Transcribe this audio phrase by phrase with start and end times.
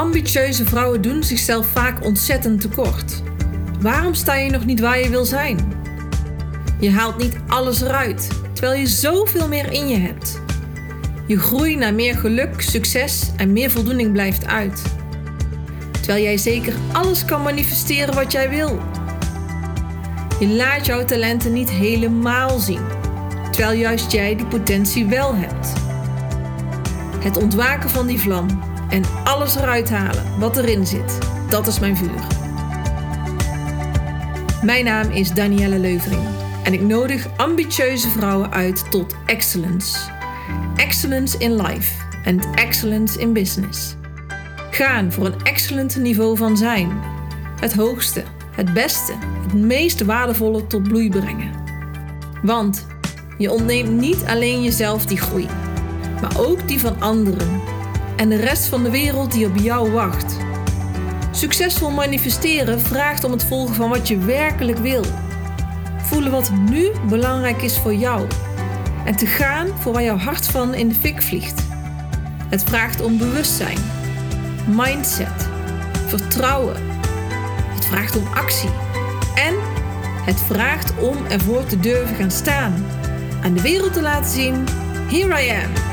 [0.00, 3.22] Ambitieuze vrouwen doen zichzelf vaak ontzettend tekort.
[3.80, 5.72] Waarom sta je nog niet waar je wil zijn?
[6.78, 10.40] Je haalt niet alles eruit, terwijl je zoveel meer in je hebt.
[11.26, 14.82] Je groei naar meer geluk, succes en meer voldoening blijft uit.
[15.90, 18.80] Terwijl jij zeker alles kan manifesteren wat jij wil.
[20.38, 22.82] Je laat jouw talenten niet helemaal zien,
[23.50, 25.72] terwijl juist jij die potentie wel hebt.
[27.18, 31.96] Het ontwaken van die vlam en alles eruit halen wat erin zit, dat is mijn
[31.96, 32.26] vuur.
[34.62, 36.22] Mijn naam is Danielle Leuvering
[36.62, 39.98] en ik nodig ambitieuze vrouwen uit tot excellence.
[40.76, 41.92] Excellence in life
[42.24, 43.94] en excellence in business.
[44.70, 46.90] Gaan voor een excellent niveau van zijn.
[47.60, 49.12] Het hoogste, het beste,
[49.42, 51.50] het meest waardevolle tot bloei brengen.
[52.42, 52.86] Want
[53.38, 55.46] je ontneemt niet alleen jezelf die groei,
[56.20, 57.60] maar ook die van anderen
[58.20, 60.36] en de rest van de wereld die op jou wacht.
[61.30, 65.04] Succesvol manifesteren vraagt om het volgen van wat je werkelijk wil.
[65.98, 68.26] Voelen wat nu belangrijk is voor jou.
[69.04, 71.62] En te gaan voor waar jouw hart van in de fik vliegt.
[72.48, 73.78] Het vraagt om bewustzijn,
[74.66, 75.48] mindset,
[76.06, 76.76] vertrouwen.
[77.74, 78.70] Het vraagt om actie.
[79.34, 79.54] En
[80.24, 82.86] het vraagt om ervoor te durven gaan staan.
[83.42, 84.64] Aan de wereld te laten zien:
[85.08, 85.89] Here I am.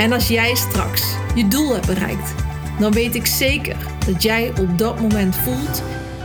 [0.00, 2.34] En als jij straks je doel hebt bereikt,
[2.78, 5.82] dan weet ik zeker dat jij op dat moment voelt: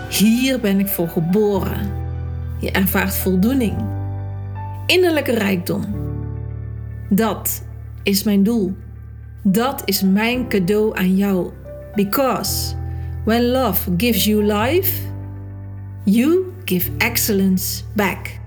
[0.09, 1.91] hier ben ik voor geboren.
[2.59, 3.75] Je ervaart voldoening,
[4.85, 5.85] innerlijke rijkdom.
[7.09, 7.63] Dat
[8.03, 8.75] is mijn doel.
[9.43, 11.51] Dat is mijn cadeau aan jou.
[11.95, 12.75] Because
[13.25, 15.01] when love gives you life,
[16.03, 18.39] you give excellence back.